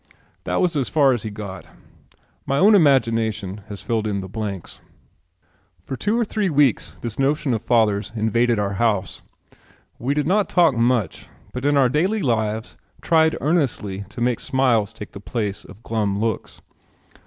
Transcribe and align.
That 0.45 0.61
was 0.61 0.75
as 0.75 0.89
far 0.89 1.13
as 1.13 1.21
he 1.21 1.29
got. 1.29 1.67
My 2.47 2.57
own 2.57 2.73
imagination 2.73 3.61
has 3.69 3.83
filled 3.83 4.07
in 4.07 4.19
the 4.21 4.27
blanks. 4.27 4.79
For 5.85 5.95
two 5.95 6.17
or 6.17 6.25
three 6.25 6.49
weeks 6.49 6.93
this 7.01 7.19
notion 7.19 7.53
of 7.53 7.61
father's 7.61 8.11
invaded 8.15 8.57
our 8.57 8.73
house. 8.81 9.21
We 9.99 10.15
did 10.15 10.25
not 10.25 10.49
talk 10.49 10.73
much, 10.73 11.27
but 11.53 11.65
in 11.65 11.77
our 11.77 11.87
daily 11.87 12.21
lives 12.23 12.77
tried 13.03 13.37
earnestly 13.41 14.03
to 14.09 14.21
make 14.21 14.39
smiles 14.39 14.91
take 14.91 15.11
the 15.11 15.19
place 15.19 15.63
of 15.65 15.83
glum 15.83 16.17
looks. 16.17 16.61